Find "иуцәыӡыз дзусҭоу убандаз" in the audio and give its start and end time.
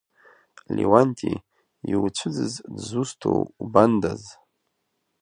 1.91-4.23